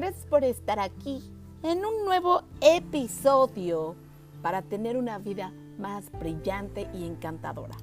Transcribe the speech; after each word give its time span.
Gracias 0.00 0.24
por 0.24 0.44
estar 0.44 0.80
aquí 0.80 1.22
en 1.62 1.84
un 1.84 2.06
nuevo 2.06 2.42
episodio 2.62 3.96
para 4.40 4.62
tener 4.62 4.96
una 4.96 5.18
vida 5.18 5.52
más 5.76 6.10
brillante 6.10 6.88
y 6.94 7.04
encantadora. 7.04 7.74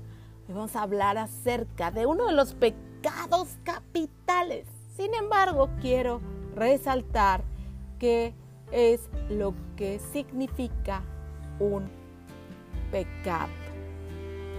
Hoy 0.47 0.55
vamos 0.55 0.75
a 0.75 0.81
hablar 0.81 1.19
acerca 1.19 1.91
de 1.91 2.07
uno 2.07 2.25
de 2.25 2.33
los 2.33 2.55
pecados 2.55 3.49
capitales. 3.63 4.65
Sin 4.95 5.13
embargo, 5.13 5.69
quiero 5.79 6.19
resaltar 6.55 7.43
que 7.99 8.33
es 8.71 9.11
lo 9.29 9.53
que 9.75 9.99
significa 9.99 11.03
un 11.59 11.87
pecado. 12.89 13.53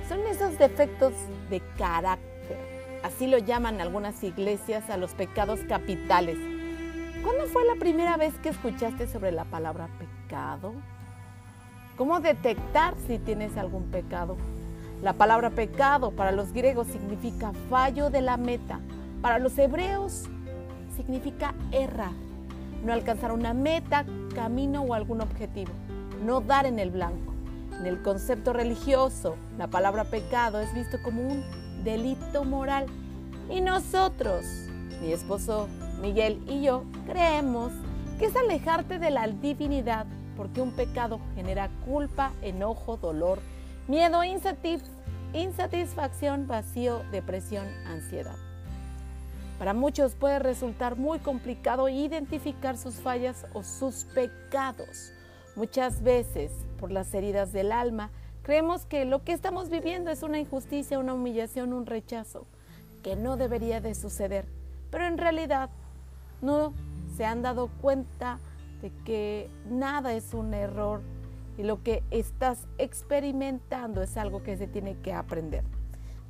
Son 0.08 0.20
esos 0.28 0.56
defectos 0.60 1.12
de 1.50 1.60
carácter. 1.76 3.00
Así 3.02 3.26
lo 3.26 3.38
llaman 3.38 3.80
algunas 3.80 4.22
iglesias 4.22 4.88
a 4.90 4.96
los 4.96 5.14
pecados 5.14 5.58
capitales. 5.68 6.38
¿Cuándo 7.28 7.44
fue 7.44 7.66
la 7.66 7.74
primera 7.74 8.16
vez 8.16 8.32
que 8.38 8.48
escuchaste 8.48 9.06
sobre 9.06 9.32
la 9.32 9.44
palabra 9.44 9.90
pecado? 9.98 10.72
¿Cómo 11.98 12.20
detectar 12.20 12.94
si 13.06 13.18
tienes 13.18 13.58
algún 13.58 13.90
pecado? 13.90 14.38
La 15.02 15.12
palabra 15.12 15.50
pecado 15.50 16.10
para 16.10 16.32
los 16.32 16.54
griegos 16.54 16.86
significa 16.86 17.52
fallo 17.68 18.08
de 18.08 18.22
la 18.22 18.38
meta. 18.38 18.80
Para 19.20 19.38
los 19.38 19.58
hebreos 19.58 20.24
significa 20.96 21.52
errar, 21.70 22.12
no 22.82 22.94
alcanzar 22.94 23.32
una 23.32 23.52
meta, 23.52 24.06
camino 24.34 24.80
o 24.80 24.94
algún 24.94 25.20
objetivo, 25.20 25.72
no 26.24 26.40
dar 26.40 26.64
en 26.64 26.78
el 26.78 26.90
blanco. 26.90 27.34
En 27.78 27.84
el 27.84 28.00
concepto 28.00 28.54
religioso, 28.54 29.36
la 29.58 29.66
palabra 29.66 30.04
pecado 30.04 30.60
es 30.60 30.72
visto 30.72 30.96
como 31.02 31.20
un 31.20 31.44
delito 31.84 32.44
moral. 32.44 32.86
Y 33.50 33.60
nosotros, 33.60 34.46
mi 35.02 35.12
esposo 35.12 35.68
Miguel 36.00 36.42
y 36.46 36.62
yo, 36.62 36.84
creemos 37.06 37.72
que 38.18 38.26
es 38.26 38.36
alejarte 38.36 38.98
de 38.98 39.10
la 39.10 39.26
divinidad 39.28 40.06
porque 40.36 40.60
un 40.60 40.70
pecado 40.72 41.20
genera 41.34 41.68
culpa, 41.84 42.32
enojo, 42.42 42.96
dolor, 42.96 43.40
miedo, 43.88 44.22
insatisfacción, 45.32 46.46
vacío, 46.46 47.02
depresión, 47.10 47.66
ansiedad. 47.86 48.36
Para 49.58 49.74
muchos 49.74 50.14
puede 50.14 50.38
resultar 50.38 50.96
muy 50.96 51.18
complicado 51.18 51.88
identificar 51.88 52.78
sus 52.78 52.94
fallas 52.94 53.46
o 53.52 53.64
sus 53.64 54.04
pecados. 54.04 55.12
Muchas 55.56 56.04
veces, 56.04 56.52
por 56.78 56.92
las 56.92 57.12
heridas 57.12 57.52
del 57.52 57.72
alma, 57.72 58.12
creemos 58.42 58.86
que 58.86 59.04
lo 59.04 59.24
que 59.24 59.32
estamos 59.32 59.68
viviendo 59.68 60.12
es 60.12 60.22
una 60.22 60.38
injusticia, 60.38 61.00
una 61.00 61.14
humillación, 61.14 61.72
un 61.72 61.86
rechazo, 61.86 62.46
que 63.02 63.16
no 63.16 63.36
debería 63.36 63.80
de 63.80 63.96
suceder. 63.96 64.46
Pero 64.92 65.06
en 65.06 65.18
realidad 65.18 65.70
no 66.40 66.72
se 67.16 67.24
han 67.24 67.42
dado 67.42 67.68
cuenta 67.80 68.38
de 68.82 68.92
que 69.04 69.50
nada 69.68 70.12
es 70.14 70.34
un 70.34 70.54
error 70.54 71.00
y 71.56 71.64
lo 71.64 71.82
que 71.82 72.04
estás 72.10 72.66
experimentando 72.78 74.02
es 74.02 74.16
algo 74.16 74.42
que 74.42 74.56
se 74.56 74.68
tiene 74.68 74.96
que 74.98 75.12
aprender. 75.12 75.64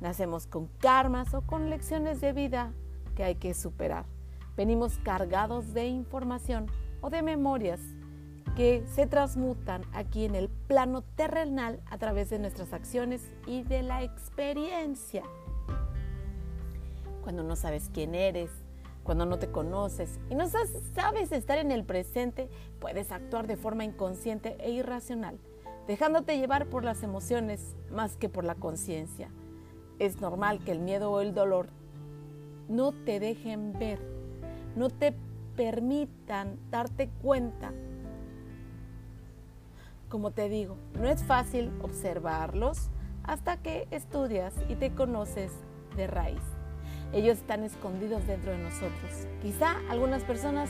Nacemos 0.01 0.47
con 0.47 0.67
karmas 0.79 1.33
o 1.33 1.41
con 1.41 1.69
lecciones 1.69 2.21
de 2.21 2.33
vida 2.33 2.71
que 3.15 3.23
hay 3.23 3.35
que 3.35 3.53
superar. 3.53 4.05
Venimos 4.57 4.97
cargados 5.03 5.73
de 5.73 5.87
información 5.87 6.67
o 7.01 7.09
de 7.09 7.21
memorias 7.21 7.79
que 8.55 8.83
se 8.93 9.07
transmutan 9.07 9.83
aquí 9.93 10.25
en 10.25 10.35
el 10.35 10.49
plano 10.49 11.01
terrenal 11.01 11.79
a 11.89 11.97
través 11.97 12.29
de 12.29 12.39
nuestras 12.39 12.73
acciones 12.73 13.21
y 13.45 13.63
de 13.63 13.83
la 13.83 14.03
experiencia. 14.03 15.23
Cuando 17.21 17.43
no 17.43 17.55
sabes 17.55 17.89
quién 17.93 18.15
eres, 18.15 18.49
cuando 19.03 19.25
no 19.25 19.39
te 19.39 19.51
conoces 19.51 20.19
y 20.29 20.35
no 20.35 20.47
sabes 20.47 21.31
estar 21.31 21.57
en 21.57 21.71
el 21.71 21.83
presente, 21.83 22.49
puedes 22.79 23.11
actuar 23.11 23.47
de 23.47 23.57
forma 23.57 23.83
inconsciente 23.83 24.55
e 24.59 24.71
irracional, 24.71 25.39
dejándote 25.87 26.37
llevar 26.37 26.67
por 26.67 26.83
las 26.83 27.03
emociones 27.03 27.75
más 27.91 28.15
que 28.15 28.29
por 28.29 28.43
la 28.43 28.55
conciencia. 28.55 29.31
Es 29.97 30.21
normal 30.21 30.63
que 30.63 30.71
el 30.71 30.79
miedo 30.79 31.11
o 31.11 31.21
el 31.21 31.33
dolor 31.33 31.69
no 32.67 32.91
te 32.91 33.19
dejen 33.19 33.73
ver, 33.73 33.99
no 34.75 34.89
te 34.89 35.15
permitan 35.55 36.59
darte 36.69 37.09
cuenta 37.21 37.73
como 40.09 40.31
te 40.31 40.49
digo, 40.49 40.75
no 40.99 41.07
es 41.07 41.23
fácil 41.23 41.71
observarlos 41.81 42.89
hasta 43.23 43.57
que 43.57 43.87
estudias 43.91 44.55
y 44.67 44.75
te 44.75 44.93
conoces 44.93 45.51
de 45.95 46.07
raíz. 46.07 46.41
Ellos 47.13 47.37
están 47.39 47.63
escondidos 47.63 48.25
dentro 48.27 48.51
de 48.51 48.59
nosotros. 48.59 49.27
Quizá 49.41 49.75
algunas 49.89 50.23
personas 50.23 50.69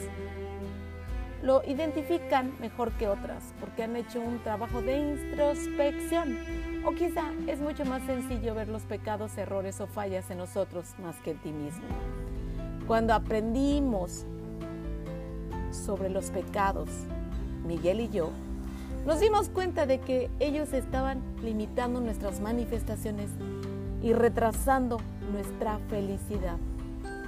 lo 1.41 1.63
identifican 1.65 2.53
mejor 2.59 2.91
que 2.93 3.07
otras 3.07 3.53
porque 3.59 3.83
han 3.83 3.95
hecho 3.95 4.19
un 4.19 4.39
trabajo 4.39 4.81
de 4.81 4.97
introspección. 4.97 6.37
O 6.85 6.91
quizá 6.91 7.31
es 7.47 7.59
mucho 7.59 7.85
más 7.85 8.03
sencillo 8.03 8.55
ver 8.55 8.69
los 8.69 8.83
pecados, 8.83 9.37
errores 9.37 9.81
o 9.81 9.87
fallas 9.87 10.29
en 10.31 10.37
nosotros 10.37 10.95
más 10.99 11.15
que 11.17 11.31
en 11.31 11.37
ti 11.39 11.51
mismo. 11.51 11.83
Cuando 12.87 13.13
aprendimos 13.13 14.25
sobre 15.71 16.09
los 16.09 16.31
pecados, 16.31 16.89
Miguel 17.65 17.99
y 17.99 18.09
yo 18.09 18.31
nos 19.05 19.19
dimos 19.19 19.49
cuenta 19.49 19.85
de 19.85 19.99
que 19.99 20.29
ellos 20.39 20.73
estaban 20.73 21.21
limitando 21.41 22.01
nuestras 22.01 22.41
manifestaciones 22.41 23.29
y 24.01 24.13
retrasando 24.13 24.97
nuestra 25.31 25.79
felicidad. 25.89 26.57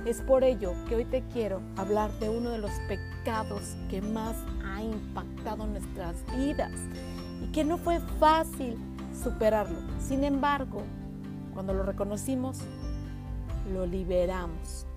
Es 0.05 0.21
por 0.21 0.43
ello 0.43 0.73
que 0.87 0.95
hoy 0.95 1.05
te 1.05 1.21
quiero 1.31 1.61
hablar 1.77 2.11
de 2.19 2.29
uno 2.29 2.49
de 2.49 2.57
los 2.57 2.71
pecados 2.87 3.75
que 3.89 4.01
más 4.01 4.35
ha 4.65 4.81
impactado 4.81 5.67
nuestras 5.67 6.15
vidas 6.35 6.71
y 7.43 7.51
que 7.51 7.63
no 7.63 7.77
fue 7.77 7.99
fácil 8.19 8.77
superarlo. 9.23 9.77
Sin 9.99 10.23
embargo, 10.23 10.81
cuando 11.53 11.73
lo 11.73 11.83
reconocimos, 11.83 12.59
lo 13.71 13.85
liberamos. 13.85 14.88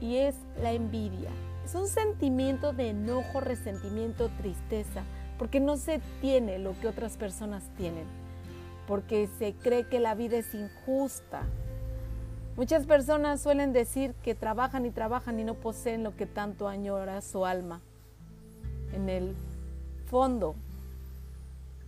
Y 0.00 0.16
es 0.16 0.36
la 0.60 0.72
envidia. 0.72 1.30
Es 1.64 1.74
un 1.74 1.88
sentimiento 1.88 2.72
de 2.72 2.90
enojo, 2.90 3.40
resentimiento, 3.40 4.30
tristeza, 4.38 5.02
porque 5.38 5.60
no 5.60 5.76
se 5.76 6.00
tiene 6.20 6.58
lo 6.58 6.78
que 6.80 6.88
otras 6.88 7.16
personas 7.16 7.70
tienen, 7.76 8.04
porque 8.88 9.28
se 9.38 9.52
cree 9.52 9.84
que 9.84 10.00
la 10.00 10.16
vida 10.16 10.38
es 10.38 10.52
injusta. 10.54 11.42
Muchas 12.56 12.86
personas 12.86 13.40
suelen 13.40 13.72
decir 13.72 14.14
que 14.24 14.34
trabajan 14.34 14.86
y 14.86 14.90
trabajan 14.90 15.38
y 15.38 15.44
no 15.44 15.54
poseen 15.54 16.02
lo 16.02 16.16
que 16.16 16.26
tanto 16.26 16.66
añora 16.66 17.20
su 17.20 17.46
alma. 17.46 17.80
En 18.92 19.08
el 19.08 19.36
fondo, 20.06 20.56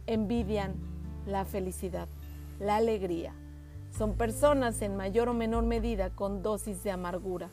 envidian 0.06 0.74
la 1.26 1.44
felicidad, 1.44 2.06
la 2.60 2.76
alegría. 2.76 3.32
Son 3.96 4.14
personas 4.14 4.80
en 4.82 4.96
mayor 4.96 5.28
o 5.28 5.34
menor 5.34 5.64
medida 5.64 6.10
con 6.10 6.42
dosis 6.42 6.84
de 6.84 6.92
amargura 6.92 7.48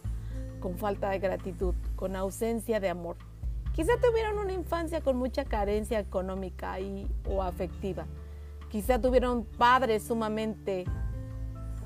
con 0.60 0.78
falta 0.78 1.10
de 1.10 1.20
gratitud, 1.20 1.74
con 1.96 2.16
ausencia 2.16 2.80
de 2.80 2.90
amor. 2.90 3.16
Quizá 3.74 3.94
tuvieron 4.02 4.40
una 4.40 4.54
infancia 4.54 5.02
con 5.02 5.18
mucha 5.18 5.46
carencia 5.46 6.00
económica 6.00 6.80
y, 6.80 7.08
o 7.30 7.44
afectiva. 7.44 8.06
Quizá 8.78 9.02
tuvieron 9.02 9.44
padres 9.44 10.04
sumamente 10.04 10.86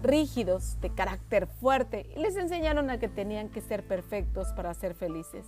rígidos, 0.03 0.77
de 0.81 0.89
carácter 0.89 1.47
fuerte, 1.47 2.05
y 2.17 2.19
les 2.19 2.35
enseñaron 2.35 2.89
a 2.89 2.99
que 2.99 3.07
tenían 3.07 3.47
que 3.47 3.61
ser 3.61 3.87
perfectos 3.87 4.49
para 4.49 4.73
ser 4.73 4.93
felices. 4.93 5.45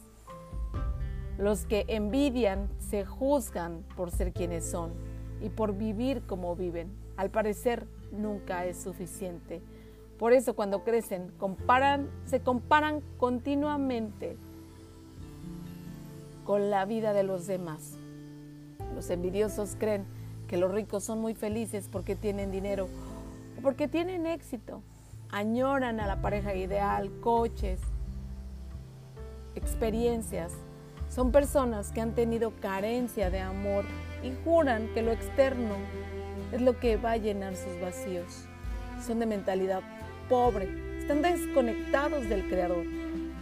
Los 1.37 1.65
que 1.65 1.83
envidian 1.89 2.69
se 2.79 3.03
juzgan 3.03 3.83
por 3.97 4.09
ser 4.09 4.31
quienes 4.31 4.63
son 4.63 4.93
y 5.41 5.49
por 5.49 5.75
vivir 5.75 6.21
como 6.27 6.55
viven. 6.55 6.87
Al 7.17 7.29
parecer 7.29 7.87
nunca 8.13 8.65
es 8.65 8.81
suficiente 8.81 9.61
por 10.17 10.31
eso 10.31 10.55
cuando 10.55 10.85
crecen, 10.85 11.33
comparan, 11.37 12.09
se 12.23 12.39
comparan 12.39 13.01
continuamente 13.17 14.37
con 16.45 16.69
la 16.69 16.85
vida 16.85 17.11
de 17.11 17.23
los 17.23 17.45
demás. 17.45 17.97
Los 18.95 19.09
envidiosos 19.09 19.75
creen 19.77 20.05
que 20.53 20.59
los 20.59 20.71
ricos 20.71 21.03
son 21.03 21.19
muy 21.19 21.33
felices 21.33 21.89
porque 21.91 22.15
tienen 22.15 22.51
dinero 22.51 22.87
o 23.57 23.61
porque 23.63 23.87
tienen 23.87 24.27
éxito. 24.27 24.83
Añoran 25.31 25.99
a 25.99 26.05
la 26.05 26.21
pareja 26.21 26.53
ideal, 26.53 27.09
coches, 27.21 27.79
experiencias. 29.55 30.51
Son 31.09 31.31
personas 31.31 31.91
que 31.91 32.01
han 32.01 32.13
tenido 32.13 32.53
carencia 32.61 33.31
de 33.31 33.39
amor 33.39 33.83
y 34.21 34.31
juran 34.43 34.93
que 34.93 35.01
lo 35.01 35.11
externo 35.11 35.73
es 36.51 36.61
lo 36.61 36.79
que 36.79 36.97
va 36.97 37.13
a 37.13 37.17
llenar 37.17 37.55
sus 37.55 37.81
vacíos. 37.81 38.45
Son 39.03 39.17
de 39.17 39.25
mentalidad 39.25 39.81
pobre, 40.29 40.99
están 40.99 41.23
desconectados 41.23 42.29
del 42.29 42.47
Creador 42.47 42.85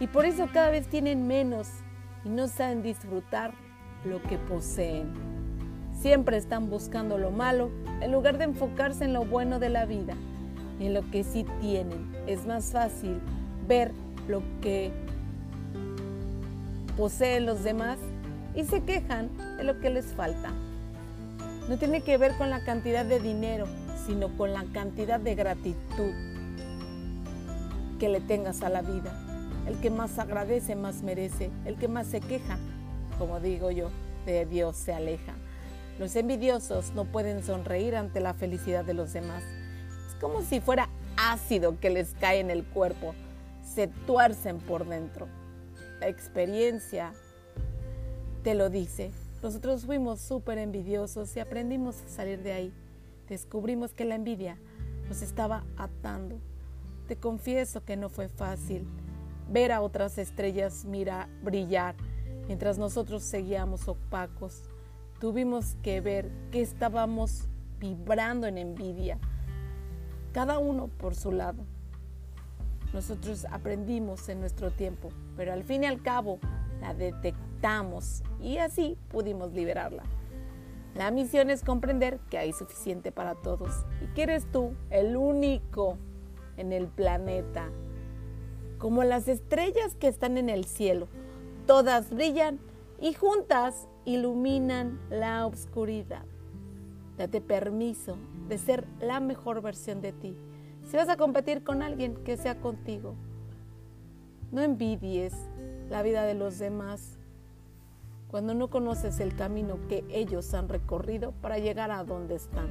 y 0.00 0.06
por 0.06 0.24
eso 0.24 0.48
cada 0.50 0.70
vez 0.70 0.86
tienen 0.86 1.26
menos 1.26 1.68
y 2.24 2.30
no 2.30 2.48
saben 2.48 2.82
disfrutar 2.82 3.52
lo 4.02 4.22
que 4.22 4.38
poseen. 4.38 5.41
Siempre 6.02 6.36
están 6.36 6.68
buscando 6.68 7.16
lo 7.16 7.30
malo 7.30 7.70
en 8.00 8.10
lugar 8.10 8.36
de 8.36 8.42
enfocarse 8.42 9.04
en 9.04 9.12
lo 9.12 9.24
bueno 9.24 9.60
de 9.60 9.68
la 9.68 9.86
vida, 9.86 10.14
en 10.80 10.94
lo 10.94 11.08
que 11.12 11.22
sí 11.22 11.46
tienen. 11.60 12.12
Es 12.26 12.44
más 12.44 12.72
fácil 12.72 13.20
ver 13.68 13.92
lo 14.26 14.42
que 14.60 14.90
poseen 16.96 17.46
los 17.46 17.62
demás 17.62 17.98
y 18.56 18.64
se 18.64 18.82
quejan 18.82 19.30
de 19.58 19.62
lo 19.62 19.78
que 19.78 19.90
les 19.90 20.06
falta. 20.06 20.50
No 21.68 21.78
tiene 21.78 22.00
que 22.00 22.18
ver 22.18 22.36
con 22.36 22.50
la 22.50 22.64
cantidad 22.64 23.04
de 23.04 23.20
dinero, 23.20 23.66
sino 24.04 24.36
con 24.36 24.52
la 24.52 24.64
cantidad 24.72 25.20
de 25.20 25.36
gratitud 25.36 26.12
que 28.00 28.08
le 28.08 28.20
tengas 28.20 28.64
a 28.64 28.70
la 28.70 28.82
vida. 28.82 29.16
El 29.68 29.78
que 29.78 29.90
más 29.90 30.18
agradece, 30.18 30.74
más 30.74 31.04
merece. 31.04 31.52
El 31.64 31.76
que 31.76 31.86
más 31.86 32.08
se 32.08 32.18
queja, 32.18 32.58
como 33.20 33.38
digo 33.38 33.70
yo, 33.70 33.90
de 34.26 34.46
Dios 34.46 34.76
se 34.76 34.92
aleja. 34.92 35.34
Los 35.98 36.16
envidiosos 36.16 36.92
no 36.94 37.04
pueden 37.04 37.42
sonreír 37.42 37.96
ante 37.96 38.20
la 38.20 38.34
felicidad 38.34 38.84
de 38.84 38.94
los 38.94 39.12
demás. 39.12 39.42
Es 40.08 40.14
como 40.20 40.42
si 40.42 40.60
fuera 40.60 40.88
ácido 41.16 41.78
que 41.78 41.90
les 41.90 42.14
cae 42.14 42.40
en 42.40 42.50
el 42.50 42.64
cuerpo. 42.64 43.14
Se 43.62 43.88
tuercen 43.88 44.58
por 44.58 44.86
dentro. 44.86 45.28
La 46.00 46.08
experiencia 46.08 47.12
te 48.42 48.54
lo 48.54 48.70
dice. 48.70 49.12
Nosotros 49.42 49.84
fuimos 49.84 50.20
súper 50.20 50.58
envidiosos 50.58 51.36
y 51.36 51.40
aprendimos 51.40 52.00
a 52.02 52.08
salir 52.08 52.42
de 52.42 52.52
ahí. 52.52 52.72
Descubrimos 53.28 53.92
que 53.92 54.04
la 54.04 54.14
envidia 54.14 54.56
nos 55.08 55.22
estaba 55.22 55.64
atando. 55.76 56.38
Te 57.06 57.16
confieso 57.16 57.84
que 57.84 57.96
no 57.96 58.08
fue 58.08 58.28
fácil 58.28 58.86
ver 59.50 59.72
a 59.72 59.82
otras 59.82 60.18
estrellas 60.18 60.84
mira, 60.84 61.28
brillar 61.42 61.94
mientras 62.46 62.78
nosotros 62.78 63.22
seguíamos 63.22 63.88
opacos. 63.88 64.62
Tuvimos 65.22 65.76
que 65.84 66.00
ver 66.00 66.32
que 66.50 66.60
estábamos 66.60 67.46
vibrando 67.78 68.48
en 68.48 68.58
envidia, 68.58 69.20
cada 70.32 70.58
uno 70.58 70.88
por 70.88 71.14
su 71.14 71.30
lado. 71.30 71.62
Nosotros 72.92 73.46
aprendimos 73.48 74.28
en 74.28 74.40
nuestro 74.40 74.72
tiempo, 74.72 75.10
pero 75.36 75.52
al 75.52 75.62
fin 75.62 75.84
y 75.84 75.86
al 75.86 76.02
cabo 76.02 76.40
la 76.80 76.92
detectamos 76.92 78.24
y 78.40 78.56
así 78.58 78.98
pudimos 79.12 79.52
liberarla. 79.52 80.02
La 80.96 81.12
misión 81.12 81.50
es 81.50 81.62
comprender 81.62 82.18
que 82.28 82.38
hay 82.38 82.52
suficiente 82.52 83.12
para 83.12 83.36
todos 83.36 83.86
y 84.02 84.12
que 84.14 84.24
eres 84.24 84.50
tú 84.50 84.74
el 84.90 85.16
único 85.16 85.98
en 86.56 86.72
el 86.72 86.88
planeta. 86.88 87.68
Como 88.76 89.04
las 89.04 89.28
estrellas 89.28 89.94
que 89.94 90.08
están 90.08 90.36
en 90.36 90.48
el 90.48 90.64
cielo, 90.64 91.06
todas 91.64 92.10
brillan 92.10 92.58
y 93.00 93.14
juntas 93.14 93.86
iluminan 94.04 95.00
la 95.10 95.46
oscuridad. 95.46 96.24
Date 97.16 97.40
permiso 97.40 98.16
de 98.48 98.58
ser 98.58 98.86
la 99.00 99.20
mejor 99.20 99.62
versión 99.62 100.00
de 100.00 100.12
ti. 100.12 100.36
Si 100.84 100.96
vas 100.96 101.08
a 101.08 101.16
competir 101.16 101.62
con 101.62 101.82
alguien, 101.82 102.16
que 102.24 102.36
sea 102.36 102.60
contigo. 102.60 103.14
No 104.50 104.60
envidies 104.60 105.34
la 105.88 106.02
vida 106.02 106.24
de 106.24 106.34
los 106.34 106.58
demás 106.58 107.18
cuando 108.28 108.54
no 108.54 108.68
conoces 108.68 109.20
el 109.20 109.36
camino 109.36 109.78
que 109.88 110.04
ellos 110.08 110.54
han 110.54 110.68
recorrido 110.68 111.32
para 111.42 111.58
llegar 111.58 111.90
a 111.90 112.02
donde 112.02 112.34
están. 112.36 112.68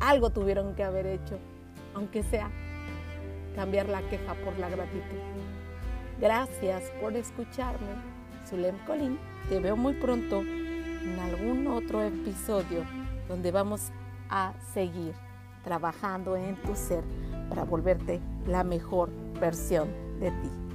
Algo 0.00 0.30
tuvieron 0.30 0.74
que 0.74 0.82
haber 0.82 1.06
hecho, 1.06 1.38
aunque 1.94 2.22
sea 2.22 2.50
cambiar 3.54 3.88
la 3.88 4.00
queja 4.08 4.34
por 4.44 4.58
la 4.58 4.70
gratitud. 4.70 5.18
Gracias 6.18 6.90
por 7.00 7.16
escucharme. 7.16 8.19
Zulem 8.50 8.76
Colín, 8.84 9.16
te 9.48 9.60
veo 9.60 9.76
muy 9.76 9.94
pronto 9.94 10.40
en 10.40 11.18
algún 11.20 11.68
otro 11.68 12.02
episodio 12.02 12.84
donde 13.28 13.52
vamos 13.52 13.92
a 14.28 14.54
seguir 14.74 15.14
trabajando 15.62 16.36
en 16.36 16.56
tu 16.56 16.74
ser 16.74 17.04
para 17.48 17.62
volverte 17.62 18.20
la 18.46 18.64
mejor 18.64 19.08
versión 19.40 19.88
de 20.18 20.32
ti. 20.32 20.69